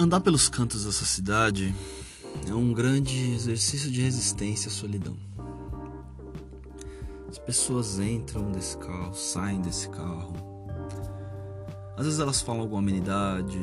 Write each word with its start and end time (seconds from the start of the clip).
Andar 0.00 0.20
pelos 0.20 0.48
cantos 0.48 0.84
dessa 0.84 1.04
cidade 1.04 1.74
é 2.46 2.54
um 2.54 2.72
grande 2.72 3.32
exercício 3.32 3.90
de 3.90 4.00
resistência 4.00 4.68
à 4.68 4.70
solidão. 4.70 5.16
As 7.28 7.36
pessoas 7.36 7.98
entram 7.98 8.52
desse 8.52 8.78
carro, 8.78 9.12
saem 9.12 9.60
desse 9.60 9.88
carro. 9.88 10.34
Às 11.96 12.04
vezes 12.04 12.20
elas 12.20 12.40
falam 12.40 12.60
alguma 12.60 12.80
amenidade, 12.80 13.58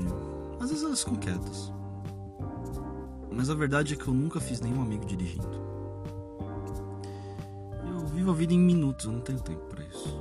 às 0.59 0.71
vezes 0.71 0.83
elas 0.83 0.99
ficam 0.99 1.15
quietas. 1.15 1.71
Mas 3.31 3.49
a 3.49 3.55
verdade 3.55 3.93
é 3.93 3.95
que 3.95 4.05
eu 4.05 4.13
nunca 4.13 4.41
fiz 4.41 4.59
nenhum 4.59 4.81
amigo 4.81 5.05
dirigindo. 5.05 5.63
Eu 7.87 8.07
vivo 8.07 8.31
a 8.31 8.33
vida 8.33 8.53
em 8.53 8.59
minutos, 8.59 9.05
eu 9.05 9.13
não 9.13 9.21
tenho 9.21 9.39
tempo 9.39 9.65
para 9.67 9.85
isso. 9.85 10.19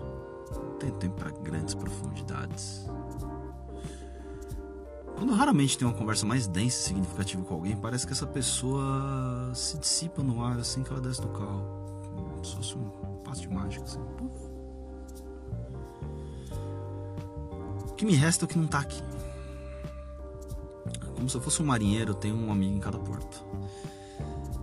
Não 0.55 0.79
tenho 0.79 0.93
tempo 0.93 1.17
para 1.17 1.33
grandes 1.33 1.75
profundidades. 1.75 2.87
Quando 5.17 5.33
raramente 5.33 5.79
tem 5.79 5.87
uma 5.87 5.95
conversa 5.95 6.27
mais 6.27 6.47
densa 6.47 6.77
e 6.77 6.83
significativa 6.83 7.43
com 7.45 7.55
alguém, 7.55 7.77
parece 7.77 8.07
que 8.07 8.13
essa 8.13 8.27
pessoa 8.27 9.53
se 9.55 9.79
dissipa 9.79 10.23
no 10.23 10.45
ar 10.45 10.59
assim 10.59 10.83
que 10.83 10.91
ela 10.91 11.01
desce 11.01 11.21
do 11.21 11.29
carro. 11.29 11.65
Como 12.15 12.45
se 12.45 12.57
fosse 12.57 12.77
um 12.77 12.91
passo 13.25 13.43
de 13.43 13.49
mágica, 13.49 13.85
assim. 13.85 14.01
O 17.89 17.95
que 17.95 18.05
me 18.05 18.15
resta 18.15 18.45
é 18.45 18.47
o 18.47 18.49
que 18.49 18.59
não 18.59 18.67
tá 18.67 18.81
aqui. 18.81 19.03
Como 21.15 21.31
se 21.31 21.37
eu 21.37 21.41
fosse 21.41 21.63
um 21.63 21.67
marinheiro, 21.67 22.11
eu 22.11 22.15
tenho 22.15 22.37
um 22.37 22.51
amigo 22.51 22.77
em 22.77 22.81
cada 22.81 22.99
porto. 22.99 23.45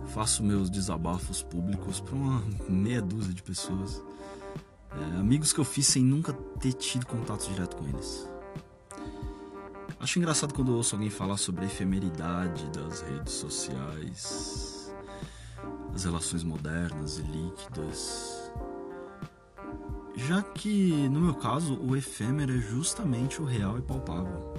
Faço 0.08 0.42
meus 0.42 0.68
desabafos 0.68 1.42
públicos 1.42 1.98
para 1.98 2.14
uma 2.14 2.42
meia 2.68 3.00
dúzia 3.00 3.32
de 3.32 3.42
pessoas. 3.42 4.02
É, 4.90 5.18
amigos 5.18 5.52
que 5.52 5.58
eu 5.58 5.64
fiz 5.64 5.86
sem 5.86 6.04
nunca 6.04 6.34
ter 6.60 6.74
tido 6.74 7.06
contato 7.06 7.48
direto 7.48 7.76
com 7.76 7.88
eles. 7.88 8.28
Acho 10.02 10.18
engraçado 10.18 10.52
quando 10.52 10.74
ouço 10.74 10.96
alguém 10.96 11.08
falar 11.08 11.36
sobre 11.36 11.62
a 11.62 11.66
efemeridade 11.68 12.68
das 12.70 13.02
redes 13.02 13.34
sociais, 13.34 14.92
as 15.94 16.02
relações 16.02 16.42
modernas 16.42 17.18
e 17.18 17.22
líquidas. 17.22 18.50
Já 20.16 20.42
que, 20.42 21.08
no 21.08 21.20
meu 21.20 21.34
caso, 21.34 21.78
o 21.80 21.96
efêmero 21.96 22.52
é 22.52 22.60
justamente 22.60 23.40
o 23.40 23.44
real 23.44 23.78
e 23.78 23.82
palpável. 23.82 24.52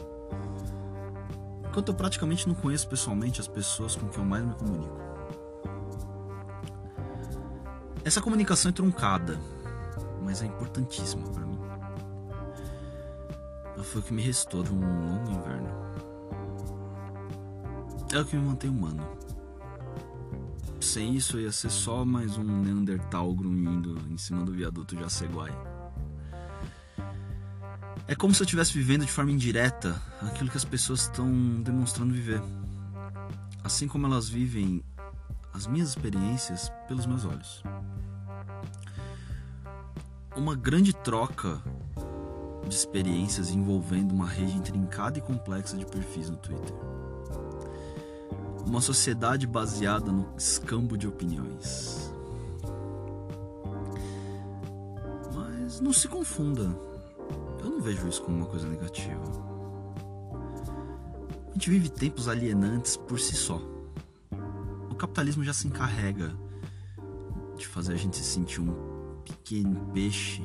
Enquanto 1.68 1.90
eu 1.90 1.96
praticamente 1.96 2.48
não 2.48 2.56
conheço 2.56 2.88
pessoalmente 2.88 3.42
as 3.42 3.48
pessoas 3.48 3.98
com 3.98 4.08
quem 4.08 4.24
eu 4.24 4.26
mais 4.26 4.46
me 4.46 4.54
comunico. 4.54 4.98
Essa 8.06 8.22
comunicação 8.22 8.70
é 8.70 8.74
truncada, 8.74 9.38
mas 10.24 10.42
é 10.42 10.46
importantíssima 10.46 11.28
para 11.28 11.46
mim 11.46 11.53
foi 13.82 14.02
o 14.02 14.04
que 14.04 14.14
me 14.14 14.22
restou 14.22 14.62
de 14.62 14.72
um 14.72 14.80
longo 14.80 15.32
inverno. 15.32 15.70
É 18.14 18.20
o 18.20 18.26
que 18.26 18.36
me 18.36 18.46
mantém 18.46 18.70
humano. 18.70 19.04
Sem 20.80 21.16
isso, 21.16 21.38
eu 21.38 21.44
ia 21.44 21.52
ser 21.52 21.72
só 21.72 22.04
mais 22.06 22.38
um 22.38 22.44
Neandertal 22.44 23.34
grunhindo 23.34 23.98
em 24.12 24.18
cima 24.18 24.44
do 24.44 24.52
viaduto 24.52 24.96
Jaceguai. 25.00 25.52
É 28.06 28.14
como 28.14 28.34
se 28.34 28.44
eu 28.44 28.46
estivesse 28.46 28.74
vivendo 28.74 29.06
de 29.06 29.12
forma 29.12 29.32
indireta 29.32 30.00
aquilo 30.22 30.52
que 30.52 30.58
as 30.58 30.66
pessoas 30.66 31.04
estão 31.04 31.62
demonstrando 31.62 32.14
viver. 32.14 32.42
Assim 33.64 33.88
como 33.88 34.06
elas 34.06 34.28
vivem 34.28 34.84
as 35.54 35.66
minhas 35.66 35.90
experiências 35.90 36.70
pelos 36.88 37.06
meus 37.06 37.24
olhos. 37.24 37.64
Uma 40.36 40.56
grande 40.56 40.94
troca 40.94 41.62
de 42.68 42.76
experiências 42.76 43.50
envolvendo 43.50 44.12
uma 44.12 44.28
rede 44.28 44.58
intrincada 44.58 45.18
e 45.18 45.22
complexa 45.22 45.78
de 45.78 45.86
perfis 45.86 46.30
no 46.30 46.38
Twitter. 46.38 46.76
Uma 48.66 48.82
sociedade 48.82 49.46
baseada 49.46 50.12
no 50.12 50.28
escambo 50.38 50.98
de 50.98 51.08
opiniões. 51.08 52.12
Mas 55.34 55.80
não 55.82 55.92
se 55.92 56.08
confunda, 56.08 56.64
eu 57.64 57.70
não 57.70 57.82
vejo 57.82 58.08
isso 58.08 58.22
como 58.22 58.38
uma 58.38 58.46
coisa 58.46 58.68
negativa. 58.68 59.22
A 61.50 61.54
gente 61.54 61.70
vive 61.70 61.90
tempos 61.90 62.28
alienantes 62.28 62.98
por 62.98 63.20
si 63.20 63.36
só. 63.36 63.62
O 64.90 64.96
capitalismo 64.96 65.44
já 65.44 65.54
se 65.54 65.68
encarrega 65.68 66.34
de 67.58 67.68
fazer 67.68 67.94
a 67.94 67.98
gente 67.98 68.18
se 68.18 68.24
sentir 68.24 68.60
um 68.60 68.74
pequeno 69.24 69.92
peixe 69.94 70.44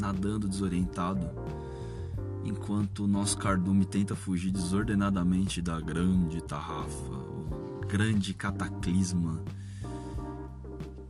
nadando 0.00 0.48
desorientado, 0.48 1.30
enquanto 2.44 3.04
o 3.04 3.06
nosso 3.06 3.36
cardume 3.36 3.84
tenta 3.84 4.16
fugir 4.16 4.50
desordenadamente 4.50 5.60
da 5.60 5.80
grande 5.80 6.40
tarrafa, 6.40 7.12
o 7.12 7.86
grande 7.86 8.32
cataclisma 8.32 9.42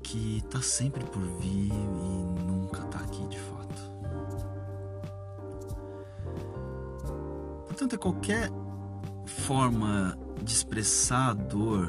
que 0.03 0.43
tá 0.51 0.61
sempre 0.61 1.05
por 1.05 1.23
vir 1.41 1.71
e 1.71 2.45
nunca 2.45 2.83
tá 2.85 2.99
aqui 2.99 3.27
de 3.29 3.39
fato. 3.39 3.91
Portanto, 7.67 7.95
é 7.95 7.97
qualquer 7.99 8.51
forma 9.27 10.19
de 10.43 10.53
expressar 10.53 11.31
a 11.31 11.35
dor 11.35 11.89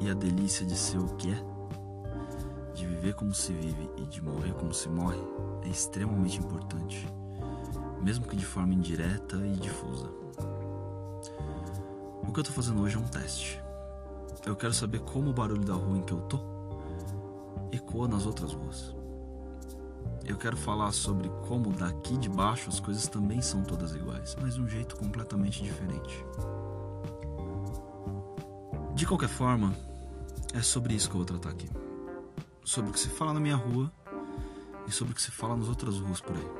e 0.00 0.08
a 0.08 0.14
delícia 0.14 0.64
de 0.64 0.74
ser 0.74 0.98
o 0.98 1.14
que 1.16 1.30
é, 1.30 1.53
de 2.84 2.86
viver 2.86 3.14
como 3.14 3.32
se 3.34 3.52
vive 3.52 3.90
e 3.96 4.02
de 4.02 4.22
morrer 4.22 4.52
como 4.52 4.74
se 4.74 4.88
morre 4.90 5.20
é 5.62 5.68
extremamente 5.68 6.38
importante, 6.38 7.08
mesmo 8.02 8.26
que 8.26 8.36
de 8.36 8.44
forma 8.44 8.74
indireta 8.74 9.36
e 9.36 9.56
difusa. 9.56 10.06
O 12.22 12.32
que 12.32 12.40
eu 12.40 12.44
tô 12.44 12.52
fazendo 12.52 12.82
hoje 12.82 12.96
é 12.96 12.98
um 12.98 13.08
teste. 13.08 13.62
Eu 14.44 14.54
quero 14.54 14.74
saber 14.74 15.00
como 15.00 15.30
o 15.30 15.32
barulho 15.32 15.64
da 15.64 15.72
rua 15.72 15.96
em 15.96 16.02
que 16.02 16.12
eu 16.12 16.20
tô 16.22 16.38
ecoa 17.72 18.06
nas 18.06 18.26
outras 18.26 18.52
ruas. 18.52 18.94
Eu 20.26 20.36
quero 20.36 20.56
falar 20.56 20.92
sobre 20.92 21.30
como 21.48 21.72
daqui 21.72 22.18
de 22.18 22.28
baixo 22.28 22.68
as 22.68 22.80
coisas 22.80 23.08
também 23.08 23.40
são 23.40 23.62
todas 23.62 23.94
iguais, 23.94 24.36
mas 24.40 24.54
de 24.54 24.60
um 24.60 24.68
jeito 24.68 24.96
completamente 24.96 25.62
diferente. 25.62 26.24
De 28.94 29.06
qualquer 29.06 29.28
forma, 29.28 29.72
é 30.52 30.60
sobre 30.60 30.94
isso 30.94 31.08
que 31.08 31.16
eu 31.16 31.18
vou 31.18 31.26
tratar 31.26 31.50
aqui. 31.50 31.68
Sobre 32.64 32.90
o 32.90 32.92
que 32.92 32.98
se 32.98 33.08
fala 33.08 33.34
na 33.34 33.40
minha 33.40 33.56
rua 33.56 33.92
e 34.86 34.90
sobre 34.90 35.12
o 35.12 35.14
que 35.14 35.20
se 35.20 35.30
fala 35.30 35.54
nas 35.54 35.68
outras 35.68 35.98
ruas 35.98 36.20
por 36.20 36.34
aí. 36.34 36.50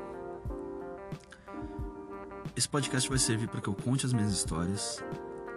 Esse 2.55 2.69
podcast 2.69 3.09
vai 3.09 3.17
servir 3.17 3.49
para 3.49 3.59
que 3.59 3.67
eu 3.67 3.73
conte 3.73 4.05
as 4.05 4.13
minhas 4.13 4.31
histórias 4.31 5.03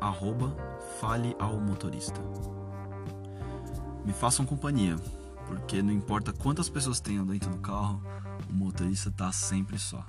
arroba 0.00 0.56
faleaomotorista. 1.00 2.20
Me 4.04 4.12
façam 4.12 4.46
companhia, 4.46 4.94
porque 5.48 5.82
não 5.82 5.92
importa 5.92 6.32
quantas 6.32 6.68
pessoas 6.68 7.00
tenham 7.00 7.26
dentro 7.26 7.50
do 7.50 7.58
carro, 7.58 8.00
o 8.48 8.52
motorista 8.52 9.08
está 9.08 9.32
sempre 9.32 9.76
só. 9.76 10.06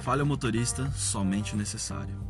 Fale 0.00 0.20
ao 0.20 0.26
motorista 0.26 0.90
somente 0.90 1.54
o 1.54 1.56
necessário. 1.56 2.20